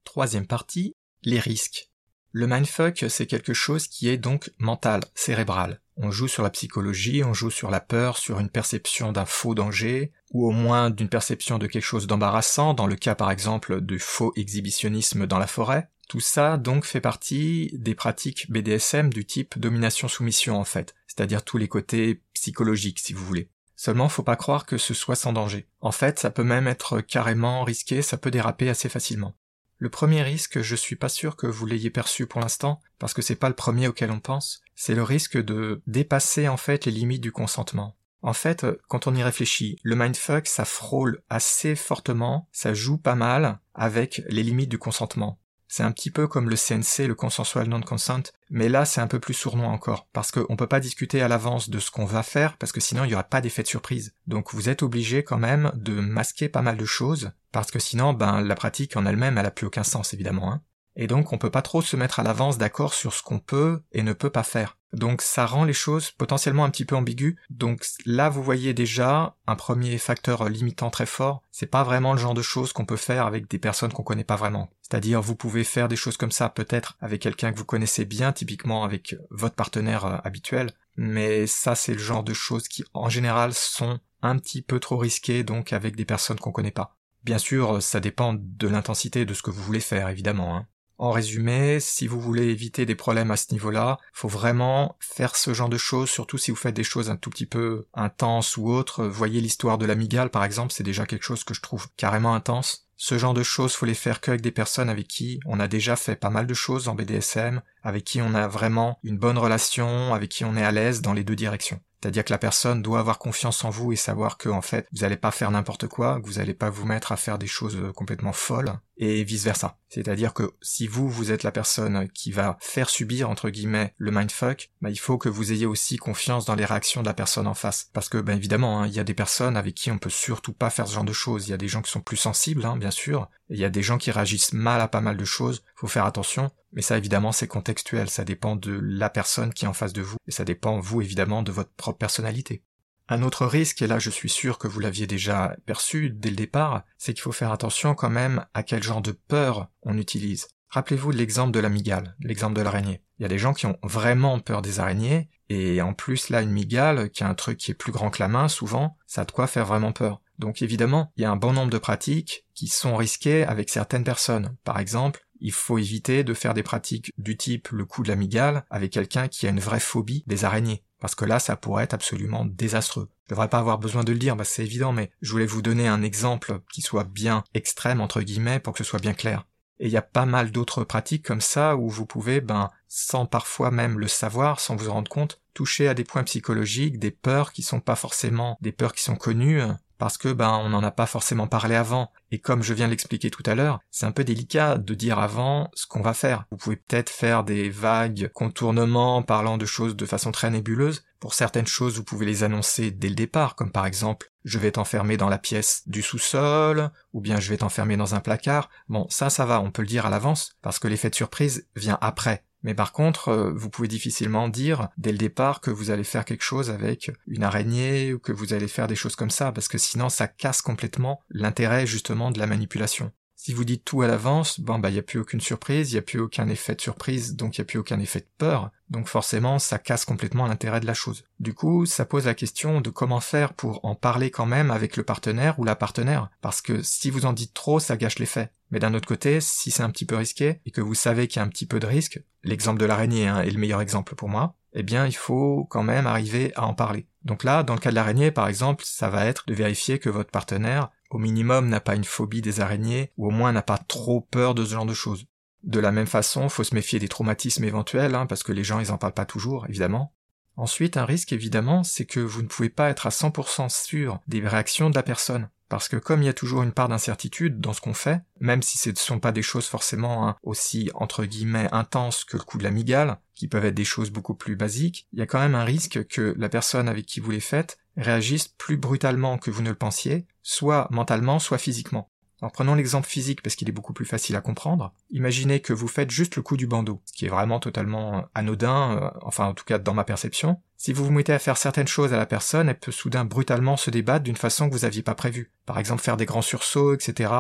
[0.04, 1.93] Troisième partie, les risques.
[2.36, 5.80] Le mindfuck, c'est quelque chose qui est donc mental, cérébral.
[5.98, 9.54] On joue sur la psychologie, on joue sur la peur, sur une perception d'un faux
[9.54, 13.82] danger, ou au moins d'une perception de quelque chose d'embarrassant, dans le cas par exemple
[13.82, 15.90] du faux exhibitionnisme dans la forêt.
[16.10, 21.60] Tout ça donc fait partie des pratiques BDSM du type domination-soumission en fait, c'est-à-dire tous
[21.60, 23.48] les côtés psychologiques si vous voulez.
[23.76, 25.68] Seulement faut pas croire que ce soit sans danger.
[25.82, 29.36] En fait, ça peut même être carrément risqué, ça peut déraper assez facilement.
[29.84, 33.22] Le premier risque, je suis pas sûr que vous l'ayez perçu pour l'instant, parce que
[33.22, 36.92] c'est pas le premier auquel on pense, c'est le risque de dépasser en fait les
[36.94, 37.98] limites du consentement.
[38.22, 43.16] En fait, quand on y réfléchit, le mindfuck, ça frôle assez fortement, ça joue pas
[43.16, 45.38] mal avec les limites du consentement.
[45.68, 49.20] C'est un petit peu comme le CNC, le consensual non-consent, mais là c'est un peu
[49.20, 52.56] plus sournois encore, parce qu'on peut pas discuter à l'avance de ce qu'on va faire,
[52.56, 54.14] parce que sinon il y aura pas d'effet de surprise.
[54.28, 58.12] Donc vous êtes obligé quand même de masquer pas mal de choses, parce que sinon
[58.12, 60.52] ben la pratique en elle-même elle a plus aucun sens évidemment.
[60.52, 60.62] Hein.
[60.96, 63.82] Et donc on peut pas trop se mettre à l'avance d'accord sur ce qu'on peut
[63.94, 64.78] et ne peut pas faire.
[64.92, 67.36] Donc ça rend les choses potentiellement un petit peu ambiguës.
[67.50, 72.20] Donc là vous voyez déjà un premier facteur limitant très fort, c'est pas vraiment le
[72.20, 74.70] genre de choses qu'on peut faire avec des personnes qu'on connaît pas vraiment.
[74.82, 78.32] C'est-à-dire vous pouvez faire des choses comme ça peut-être avec quelqu'un que vous connaissez bien,
[78.32, 83.10] typiquement avec votre partenaire euh, habituel, mais ça c'est le genre de choses qui en
[83.10, 86.96] général sont un petit peu trop risquées donc avec des personnes qu'on connaît pas.
[87.24, 90.58] Bien sûr, ça dépend de l'intensité de ce que vous voulez faire évidemment.
[90.58, 90.68] Hein.
[90.98, 95.54] En résumé, si vous voulez éviter des problèmes à ce niveau-là, faut vraiment faire ce
[95.54, 98.70] genre de choses, surtout si vous faites des choses un tout petit peu intenses ou
[98.70, 99.06] autres.
[99.06, 102.88] Voyez l'histoire de l'amigale par exemple, c'est déjà quelque chose que je trouve carrément intense.
[102.96, 105.96] Ce genre de choses, faut les faire qu'avec des personnes avec qui on a déjà
[105.96, 110.14] fait pas mal de choses en BDSM, avec qui on a vraiment une bonne relation,
[110.14, 111.82] avec qui on est à l'aise dans les deux directions.
[112.04, 115.04] C'est-à-dire que la personne doit avoir confiance en vous et savoir que en fait vous
[115.04, 117.78] n'allez pas faire n'importe quoi, que vous n'allez pas vous mettre à faire des choses
[117.78, 119.78] euh, complètement folles et vice versa.
[119.88, 124.12] C'est-à-dire que si vous vous êtes la personne qui va faire subir entre guillemets le
[124.12, 127.48] mindfuck, bah, il faut que vous ayez aussi confiance dans les réactions de la personne
[127.48, 127.90] en face.
[127.94, 130.52] Parce que ben évidemment, hein, il y a des personnes avec qui on peut surtout
[130.52, 131.48] pas faire ce genre de choses.
[131.48, 133.30] Il y a des gens qui sont plus sensibles, hein, bien sûr.
[133.48, 135.64] Il y a des gens qui réagissent mal à pas mal de choses.
[135.76, 136.52] Faut faire attention.
[136.74, 140.02] Mais ça, évidemment, c'est contextuel, ça dépend de la personne qui est en face de
[140.02, 142.64] vous, et ça dépend, vous, évidemment, de votre propre personnalité.
[143.10, 146.38] Un autre risque, et là je suis sûr que vous l'aviez déjà perçu dès le
[146.38, 150.48] départ, c'est qu'il faut faire attention quand même à quel genre de peur on utilise.
[150.70, 153.04] Rappelez-vous l'exemple de la migale, l'exemple de l'araignée.
[153.20, 156.42] Il y a des gens qui ont vraiment peur des araignées, et en plus là
[156.42, 159.22] une migale, qui a un truc qui est plus grand que la main souvent, ça
[159.22, 160.22] a de quoi faire vraiment peur.
[160.40, 164.04] Donc évidemment, il y a un bon nombre de pratiques qui sont risquées avec certaines
[164.04, 164.56] personnes.
[164.64, 168.66] Par exemple, il faut éviter de faire des pratiques du type le coup de l'amigale
[168.70, 170.84] avec quelqu'un qui a une vraie phobie des araignées.
[171.00, 173.10] Parce que là, ça pourrait être absolument désastreux.
[173.26, 175.62] Je devrais pas avoir besoin de le dire, bah c'est évident, mais je voulais vous
[175.62, 179.46] donner un exemple qui soit bien extrême, entre guillemets, pour que ce soit bien clair.
[179.80, 183.26] Et il y a pas mal d'autres pratiques comme ça où vous pouvez, ben, sans
[183.26, 187.52] parfois même le savoir, sans vous rendre compte, toucher à des points psychologiques, des peurs
[187.52, 189.62] qui sont pas forcément des peurs qui sont connues,
[189.98, 192.12] parce que ben on n'en a pas forcément parlé avant.
[192.32, 195.20] Et comme je viens de l'expliquer tout à l'heure, c'est un peu délicat de dire
[195.20, 196.46] avant ce qu'on va faire.
[196.52, 201.04] Vous pouvez peut-être faire des vagues contournements parlant de choses de façon très nébuleuse.
[201.20, 204.72] Pour certaines choses, vous pouvez les annoncer dès le départ, comme par exemple je vais
[204.72, 208.70] t'enfermer dans la pièce du sous-sol, ou bien je vais t'enfermer dans un placard.
[208.90, 211.68] Bon, ça, ça va, on peut le dire à l'avance, parce que l'effet de surprise
[211.76, 212.44] vient après.
[212.64, 216.26] Mais par contre, euh, vous pouvez difficilement dire dès le départ que vous allez faire
[216.26, 219.68] quelque chose avec une araignée ou que vous allez faire des choses comme ça, parce
[219.68, 223.12] que sinon ça casse complètement l'intérêt justement de la manipulation.
[223.46, 226.02] Si vous dites tout à l'avance, bon bah il a plus aucune surprise, il a
[226.02, 229.60] plus aucun effet de surprise, donc il a plus aucun effet de peur, donc forcément
[229.60, 231.26] ça casse complètement l'intérêt de la chose.
[231.42, 234.96] Du coup, ça pose la question de comment faire pour en parler quand même avec
[234.96, 238.50] le partenaire ou la partenaire, parce que si vous en dites trop, ça gâche l'effet.
[238.72, 241.42] Mais d'un autre côté, si c'est un petit peu risqué et que vous savez qu'il
[241.42, 244.16] y a un petit peu de risque, l'exemple de l'araignée hein, est le meilleur exemple
[244.16, 247.08] pour moi, eh bien il faut quand même arriver à en parler.
[247.24, 250.10] Donc là, dans le cas de l'araignée par exemple, ça va être de vérifier que
[250.10, 253.78] votre partenaire au minimum n'a pas une phobie des araignées, ou au moins n'a pas
[253.78, 255.26] trop peur de ce genre de choses.
[255.62, 258.80] De la même façon, faut se méfier des traumatismes éventuels, hein, parce que les gens
[258.80, 260.14] ils en parlent pas toujours, évidemment.
[260.58, 264.46] Ensuite, un risque évidemment, c'est que vous ne pouvez pas être à 100% sûr des
[264.46, 265.50] réactions de la personne.
[265.70, 268.62] Parce que comme il y a toujours une part d'incertitude dans ce qu'on fait, même
[268.62, 272.44] si ce ne sont pas des choses forcément hein, aussi entre guillemets intenses que le
[272.44, 275.26] coup de la migale, qui peuvent être des choses beaucoup plus basiques, il y a
[275.26, 279.38] quand même un risque que la personne avec qui vous les faites réagisse plus brutalement
[279.38, 282.10] que vous ne le pensiez, soit mentalement, soit physiquement.
[282.44, 284.94] Alors prenons l'exemple physique parce qu'il est beaucoup plus facile à comprendre.
[285.12, 288.98] Imaginez que vous faites juste le coup du bandeau, qui est vraiment totalement euh, anodin,
[288.98, 290.60] euh, enfin en tout cas dans ma perception.
[290.76, 293.78] Si vous vous mettez à faire certaines choses à la personne, elle peut soudain brutalement
[293.78, 295.54] se débattre d'une façon que vous aviez pas prévue.
[295.66, 297.32] Par exemple faire des grands sursauts, etc.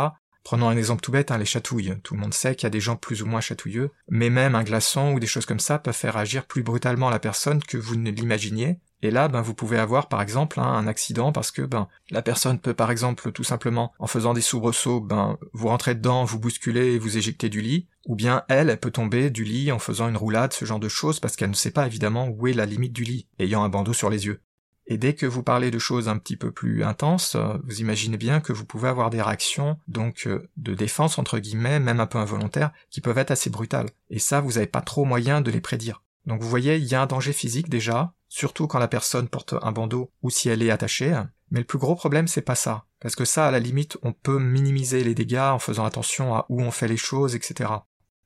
[0.44, 1.96] Prenons un exemple tout bête, hein, les chatouilles.
[2.04, 4.56] Tout le monde sait qu'il y a des gens plus ou moins chatouilleux, mais même
[4.56, 7.78] un glaçon ou des choses comme ça peuvent faire agir plus brutalement la personne que
[7.78, 11.52] vous ne l'imaginiez, et là, ben, vous pouvez avoir par exemple hein, un accident parce
[11.52, 15.68] que ben, la personne peut par exemple tout simplement, en faisant des soubresauts, ben, vous
[15.68, 19.30] rentrez dedans, vous bousculez et vous éjectez du lit, ou bien elle, elle peut tomber
[19.30, 21.86] du lit en faisant une roulade, ce genre de choses, parce qu'elle ne sait pas
[21.86, 24.40] évidemment où est la limite du lit, ayant un bandeau sur les yeux.
[24.86, 28.18] Et dès que vous parlez de choses un petit peu plus intenses, euh, vous imaginez
[28.18, 32.06] bien que vous pouvez avoir des réactions, donc euh, de défense entre guillemets, même un
[32.06, 33.90] peu involontaires, qui peuvent être assez brutales.
[34.10, 36.04] Et ça, vous n'avez pas trop moyen de les prédire.
[36.26, 39.56] Donc vous voyez, il y a un danger physique déjà, surtout quand la personne porte
[39.62, 41.14] un bandeau ou si elle est attachée.
[41.52, 42.86] Mais le plus gros problème, c'est pas ça.
[43.00, 46.46] Parce que ça, à la limite, on peut minimiser les dégâts en faisant attention à
[46.50, 47.70] où on fait les choses, etc.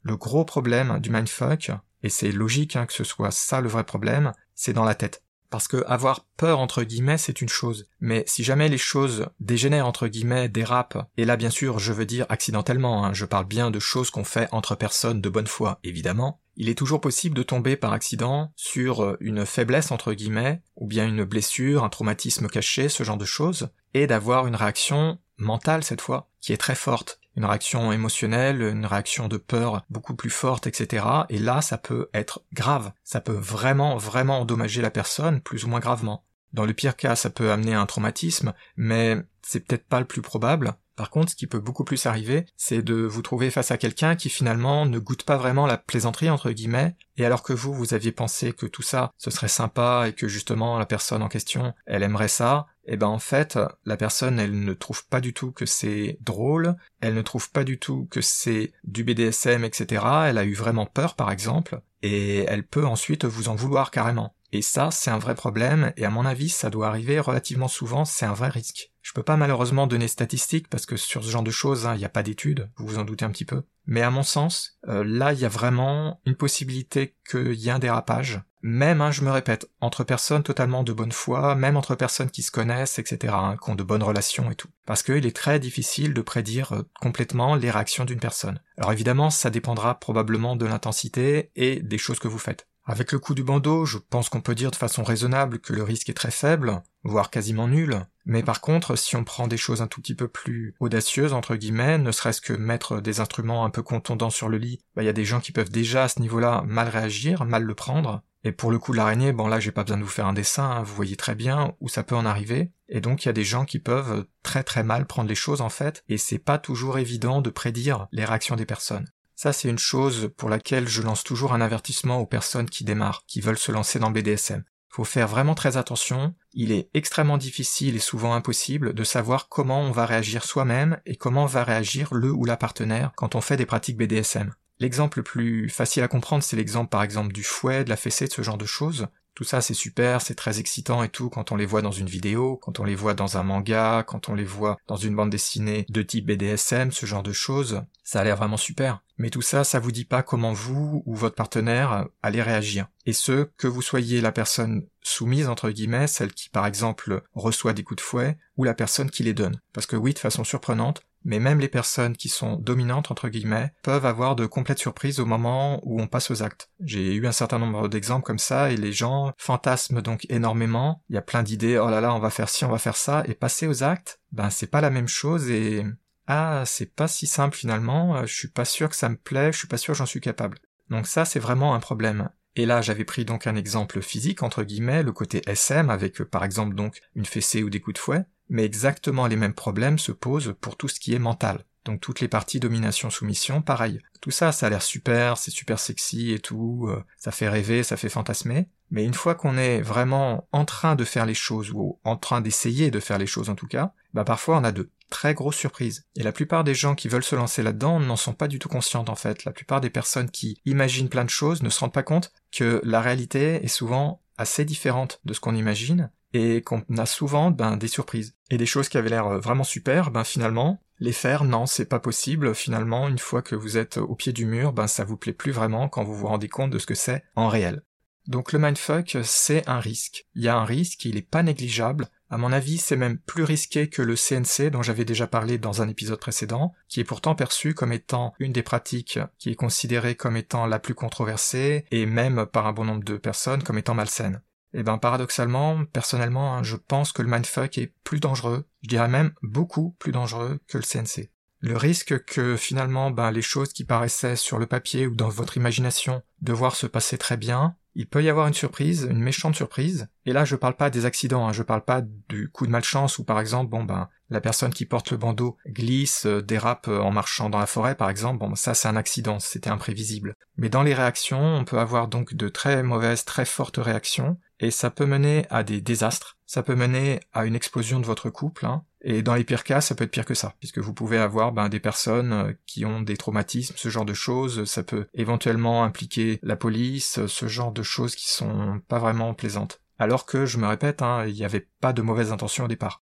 [0.04, 1.72] Le gros problème du mindfuck,
[2.04, 5.24] et c'est logique hein, que ce soit ça le vrai problème, c'est dans la tête.
[5.50, 9.88] Parce que avoir peur entre guillemets c'est une chose, mais si jamais les choses dégénèrent
[9.88, 13.72] entre guillemets, dérapent, et là bien sûr je veux dire accidentellement, hein, je parle bien
[13.72, 17.44] de choses qu'on fait entre personnes de bonne foi évidemment, il est toujours possible de
[17.44, 22.48] tomber par accident sur euh, une faiblesse entre guillemets, ou bien une blessure, un traumatisme
[22.48, 26.76] caché, ce genre de choses, et d'avoir une réaction mentale cette fois, qui est très
[26.76, 31.06] forte, une réaction émotionnelle, une réaction de peur beaucoup plus forte, etc.
[31.30, 35.70] Et là, ça peut être grave, ça peut vraiment, vraiment endommager la personne, plus ou
[35.70, 36.26] moins gravement.
[36.52, 40.22] Dans le pire cas, ça peut amener un traumatisme, mais c'est peut-être pas le plus
[40.22, 43.78] probable, par contre, ce qui peut beaucoup plus arriver, c'est de vous trouver face à
[43.78, 47.72] quelqu'un qui finalement ne goûte pas vraiment la plaisanterie entre guillemets, et alors que vous,
[47.72, 51.30] vous aviez pensé que tout ça, ce serait sympa et que justement la personne en
[51.30, 55.20] question, elle aimerait ça, et eh ben en fait, la personne, elle ne trouve pas
[55.20, 59.66] du tout que c'est drôle, elle ne trouve pas du tout que c'est du BDSM,
[59.66, 60.06] etc.
[60.28, 64.34] Elle a eu vraiment peur, par exemple, et elle peut ensuite vous en vouloir carrément.
[64.54, 68.06] Et ça, c'est un vrai problème, et à mon avis, ça doit arriver relativement souvent,
[68.06, 68.94] c'est un vrai risque.
[69.02, 72.00] Je peux pas malheureusement donner statistiques parce que sur ce genre de choses, hein, il
[72.00, 73.64] n'y a pas d'études, vous vous en doutez un petit peu.
[73.86, 77.72] Mais à mon sens, euh, là, il y a vraiment une possibilité qu'il y ait
[77.72, 78.42] un dérapage.
[78.62, 82.42] Même, hein, je me répète, entre personnes totalement de bonne foi, même entre personnes qui
[82.42, 84.70] se connaissent, etc., hein, qui ont de bonnes relations et tout.
[84.86, 88.60] Parce qu'il est très difficile de prédire euh, complètement les réactions d'une personne.
[88.78, 92.68] Alors évidemment, ça dépendra probablement de l'intensité et des choses que vous faites.
[92.90, 95.84] Avec le coup du bandeau, je pense qu'on peut dire de façon raisonnable que le
[95.84, 98.06] risque est très faible, voire quasiment nul.
[98.26, 101.58] Mais par contre, si on prend des choses un tout petit peu plus audacieuses, entre
[101.58, 105.06] guillemets, ne serait-ce que mettre des instruments un peu contondants sur le lit, bah, il
[105.06, 108.22] y a des gens qui peuvent déjà à ce niveau-là mal réagir, mal le prendre.
[108.44, 110.34] Et pour le coup de l'araignée, bon là j'ai pas besoin de vous faire un
[110.34, 112.72] dessin, hein, vous voyez très bien où ça peut en arriver.
[112.90, 115.62] Et donc il y a des gens qui peuvent très très mal prendre les choses
[115.62, 119.08] en fait, et c'est pas toujours évident de prédire les réactions des personnes.
[119.40, 123.24] Ça, c'est une chose pour laquelle je lance toujours un avertissement aux personnes qui démarrent,
[123.28, 124.64] qui veulent se lancer dans BDSM.
[124.90, 126.34] Faut faire vraiment très attention.
[126.54, 131.18] Il est extrêmement difficile et souvent impossible de savoir comment on va réagir soi-même et
[131.18, 134.56] comment va réagir le ou la partenaire quand on fait des pratiques BDSM.
[134.80, 138.28] L'exemple le plus facile à comprendre, c'est l'exemple par exemple du fouet, de la fessée,
[138.28, 139.08] de ce genre de choses.
[139.38, 142.08] Tout ça c'est super, c'est très excitant et tout quand on les voit dans une
[142.08, 145.30] vidéo, quand on les voit dans un manga, quand on les voit dans une bande
[145.30, 147.84] dessinée de type BDSM, ce genre de choses.
[148.04, 149.04] Ça a l'air vraiment super.
[149.20, 152.88] Mais tout ça, ça vous dit pas comment vous ou votre partenaire allez réagir.
[153.06, 157.74] Et ce, que vous soyez la personne soumise, entre guillemets, celle qui par exemple reçoit
[157.74, 159.62] des coups de fouet, ou la personne qui les donne.
[159.72, 163.74] Parce que oui, de façon surprenante, mais même les personnes qui sont dominantes entre guillemets
[163.84, 166.70] peuvent avoir de complètes surprises au moment où on passe aux actes.
[166.80, 171.04] J'ai eu un certain nombre d'exemples comme ça et les gens fantasment donc énormément.
[171.10, 172.98] Il y a plein d'idées, oh là là, on va faire ci, on va faire
[172.98, 175.86] ça, et passer aux actes, ben c'est pas la même chose et
[176.28, 179.60] ah, c'est pas si simple finalement, je suis pas sûr que ça me plaît, je
[179.60, 180.60] suis pas sûr j'en suis capable.
[180.90, 182.30] Donc ça c'est vraiment un problème.
[182.58, 186.44] Et là, j'avais pris donc un exemple physique, entre guillemets, le côté SM, avec par
[186.44, 190.12] exemple donc une fessée ou des coups de fouet, mais exactement les mêmes problèmes se
[190.12, 191.64] posent pour tout ce qui est mental.
[191.88, 194.02] Donc toutes les parties domination-soumission, pareil.
[194.20, 197.82] Tout ça, ça a l'air super, c'est super sexy et tout, euh, ça fait rêver,
[197.82, 198.68] ça fait fantasmer.
[198.92, 202.42] Mais une fois qu'on est vraiment en train de faire les choses, ou en train
[202.42, 205.56] d'essayer de faire les choses en tout cas, bah parfois on a de très grosses
[205.56, 206.06] surprises.
[206.18, 208.70] Et la plupart des gens qui veulent se lancer là-dedans n'en sont pas du tout
[208.70, 209.46] conscientes en fait.
[209.46, 212.82] La plupart des personnes qui imaginent plein de choses ne se rendent pas compte que
[212.84, 217.78] la réalité est souvent assez différente de ce qu'on imagine et qu'on a souvent ben,
[217.78, 218.36] des surprises.
[218.50, 221.86] Et des choses qui avaient l'air euh, vraiment super, ben finalement, les faire, non, c'est
[221.86, 222.56] pas possible.
[222.56, 225.52] Finalement, une fois que vous êtes au pied du mur, ben ça vous plaît plus
[225.52, 227.82] vraiment quand vous vous rendez compte de ce que c'est en réel.
[228.28, 230.28] Donc le mindfuck, c'est un risque.
[230.36, 232.10] Il y a un risque, il est pas négligeable.
[232.30, 235.82] À mon avis, c'est même plus risqué que le CNC dont j'avais déjà parlé dans
[235.82, 240.16] un épisode précédent, qui est pourtant perçu comme étant une des pratiques qui est considérée
[240.16, 243.94] comme étant la plus controversée, et même par un bon nombre de personnes comme étant
[243.94, 244.42] malsaine.
[244.74, 248.90] Et eh ben paradoxalement, personnellement, hein, je pense que le mindfuck est plus dangereux, je
[248.90, 251.32] dirais même beaucoup plus dangereux que le CNC.
[251.60, 255.58] Le risque que finalement ben, les choses qui paraissaient sur le papier ou dans votre
[255.58, 260.08] imagination devoir se passer très bien, il peut y avoir une surprise, une méchante surprise.
[260.28, 263.18] Et là, je parle pas des accidents, hein, je parle pas du coup de malchance
[263.18, 267.00] où par exemple, bon ben, la personne qui porte le bandeau glisse, euh, dérape euh,
[267.00, 270.36] en marchant dans la forêt par exemple, bon ça c'est un accident, c'était imprévisible.
[270.58, 274.72] Mais dans les réactions, on peut avoir donc de très mauvaises, très fortes réactions, et
[274.72, 278.66] ça peut mener à des désastres, ça peut mener à une explosion de votre couple,
[278.66, 281.18] hein, et dans les pires cas, ça peut être pire que ça, puisque vous pouvez
[281.18, 285.08] avoir ben, des personnes euh, qui ont des traumatismes, ce genre de choses, ça peut
[285.14, 289.82] éventuellement impliquer la police, ce genre de choses qui sont pas vraiment plaisantes.
[290.00, 293.04] Alors que, je me répète, hein, il n'y avait pas de mauvaises intentions au départ.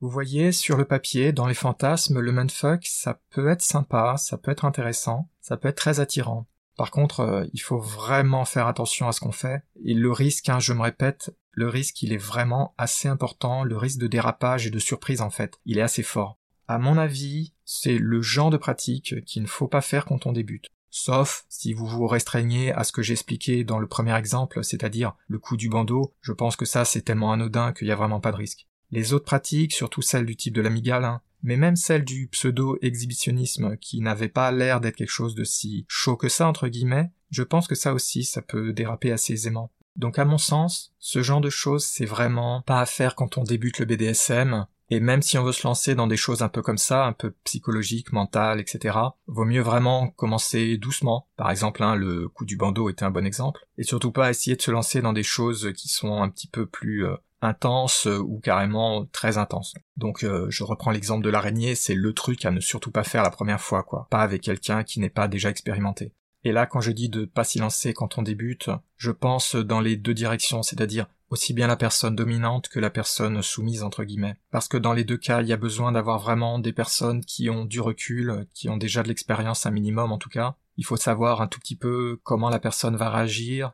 [0.00, 4.36] Vous voyez, sur le papier, dans les fantasmes, le manfuck, ça peut être sympa, ça
[4.36, 6.46] peut être intéressant, ça peut être très attirant.
[6.76, 9.62] Par contre, euh, il faut vraiment faire attention à ce qu'on fait.
[9.84, 13.64] Et le risque, hein, je me répète, le risque, il est vraiment assez important.
[13.64, 16.38] Le risque de dérapage et de surprise, en fait, il est assez fort.
[16.68, 20.32] À mon avis, c'est le genre de pratique qu'il ne faut pas faire quand on
[20.32, 20.66] débute.
[20.90, 25.14] Sauf si vous vous restreignez à ce que j'ai expliqué dans le premier exemple, c'est-à-dire
[25.28, 28.20] le coup du bandeau, je pense que ça c'est tellement anodin qu'il n'y a vraiment
[28.20, 28.66] pas de risque.
[28.90, 33.76] Les autres pratiques, surtout celles du type de l'amigale, hein, mais même celle du pseudo-exhibitionnisme
[33.76, 37.42] qui n'avait pas l'air d'être quelque chose de si chaud que ça entre guillemets, je
[37.42, 39.72] pense que ça aussi ça peut déraper assez aisément.
[39.96, 43.44] Donc à mon sens, ce genre de choses c'est vraiment pas à faire quand on
[43.44, 46.62] débute le BDSM, et même si on veut se lancer dans des choses un peu
[46.62, 48.96] comme ça, un peu psychologiques, mentales, etc.,
[49.26, 51.26] vaut mieux vraiment commencer doucement.
[51.36, 53.66] Par exemple, hein, le coup du bandeau était un bon exemple.
[53.78, 56.66] Et surtout pas essayer de se lancer dans des choses qui sont un petit peu
[56.66, 59.74] plus euh, intense euh, ou carrément très intense.
[59.96, 63.22] Donc euh, je reprends l'exemple de l'araignée, c'est le truc à ne surtout pas faire
[63.22, 64.06] la première fois, quoi.
[64.10, 66.12] Pas avec quelqu'un qui n'est pas déjà expérimenté.
[66.44, 69.80] Et là, quand je dis de pas s'y lancer quand on débute, je pense dans
[69.80, 74.36] les deux directions, c'est-à-dire aussi bien la personne dominante que la personne soumise entre guillemets.
[74.52, 77.50] Parce que dans les deux cas, il y a besoin d'avoir vraiment des personnes qui
[77.50, 80.54] ont du recul, qui ont déjà de l'expérience un minimum en tout cas.
[80.76, 83.72] Il faut savoir un tout petit peu comment la personne va réagir,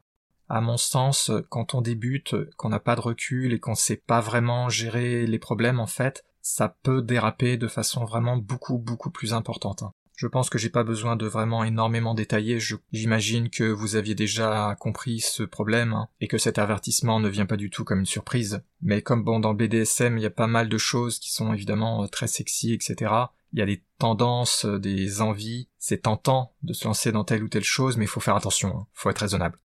[0.53, 4.21] à mon sens, quand on débute, qu'on n'a pas de recul et qu'on sait pas
[4.21, 9.33] vraiment gérer les problèmes, en fait, ça peut déraper de façon vraiment beaucoup beaucoup plus
[9.33, 9.85] importante.
[10.15, 12.59] Je pense que j'ai pas besoin de vraiment énormément détailler,
[12.93, 17.47] j'imagine que vous aviez déjà compris ce problème, hein, et que cet avertissement ne vient
[17.47, 18.63] pas du tout comme une surprise.
[18.83, 22.07] Mais comme bon dans BDSM, il y a pas mal de choses qui sont évidemment
[22.09, 23.11] très sexy, etc.
[23.55, 27.49] Il y a des tendances, des envies, c'est tentant de se lancer dans telle ou
[27.49, 28.87] telle chose, mais il faut faire attention, hein.
[28.93, 29.59] faut être raisonnable.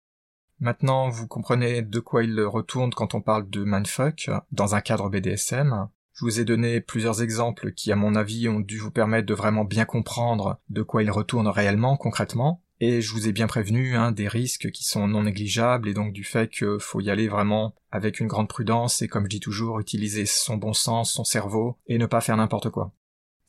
[0.60, 5.10] Maintenant, vous comprenez de quoi il retourne quand on parle de mindfuck dans un cadre
[5.10, 5.90] BDSM.
[6.14, 9.34] Je vous ai donné plusieurs exemples qui, à mon avis, ont dû vous permettre de
[9.34, 12.62] vraiment bien comprendre de quoi il retourne réellement, concrètement.
[12.80, 16.14] Et je vous ai bien prévenu hein, des risques qui sont non négligeables et donc
[16.14, 19.40] du fait qu'il faut y aller vraiment avec une grande prudence et comme je dis
[19.40, 22.94] toujours, utiliser son bon sens, son cerveau et ne pas faire n'importe quoi.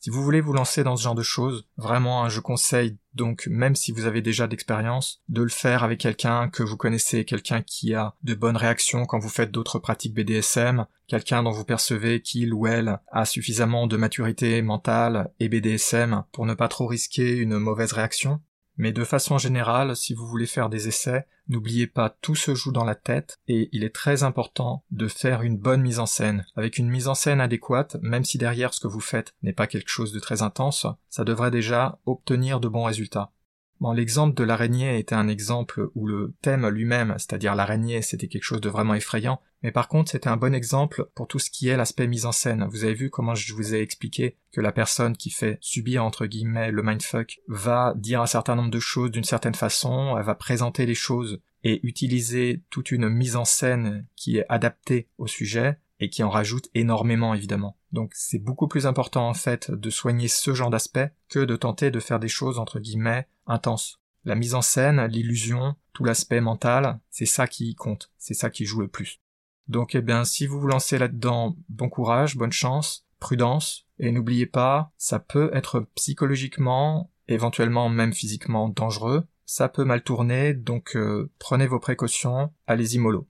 [0.07, 3.45] Si vous voulez vous lancer dans ce genre de choses, vraiment, hein, je conseille donc,
[3.47, 7.61] même si vous avez déjà d'expérience, de le faire avec quelqu'un que vous connaissez, quelqu'un
[7.61, 12.21] qui a de bonnes réactions quand vous faites d'autres pratiques BDSM, quelqu'un dont vous percevez
[12.21, 17.35] qu'il ou elle a suffisamment de maturité mentale et BDSM pour ne pas trop risquer
[17.35, 18.39] une mauvaise réaction.
[18.77, 22.71] Mais de façon générale, si vous voulez faire des essais, n'oubliez pas, tout se joue
[22.71, 26.45] dans la tête et il est très important de faire une bonne mise en scène.
[26.55, 29.67] Avec une mise en scène adéquate, même si derrière ce que vous faites n'est pas
[29.67, 33.31] quelque chose de très intense, ça devrait déjà obtenir de bons résultats.
[33.79, 38.43] Bon, l'exemple de l'araignée était un exemple où le thème lui-même, c'est-à-dire l'araignée, c'était quelque
[38.43, 41.67] chose de vraiment effrayant, mais par contre c'était un bon exemple pour tout ce qui
[41.67, 42.67] est l'aspect mise en scène.
[42.71, 46.25] Vous avez vu comment je vous ai expliqué que la personne qui fait subir entre
[46.25, 50.35] guillemets le mindfuck va dire un certain nombre de choses d'une certaine façon, elle va
[50.35, 55.77] présenter les choses et utiliser toute une mise en scène qui est adaptée au sujet
[55.99, 57.76] et qui en rajoute énormément évidemment.
[57.91, 61.91] Donc c'est beaucoup plus important en fait de soigner ce genre d'aspect que de tenter
[61.91, 64.01] de faire des choses entre guillemets intenses.
[64.25, 68.65] La mise en scène, l'illusion, tout l'aspect mental, c'est ça qui compte, c'est ça qui
[68.65, 69.21] joue le plus.
[69.67, 74.45] Donc eh bien si vous vous lancez là-dedans, bon courage, bonne chance, prudence, et n'oubliez
[74.45, 81.31] pas, ça peut être psychologiquement, éventuellement même physiquement dangereux, ça peut mal tourner, donc euh,
[81.39, 83.27] prenez vos précautions, allez-y mollo.